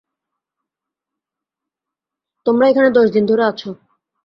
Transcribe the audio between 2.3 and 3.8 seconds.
তোমরা এখানে দশ দিন ধরে আছ।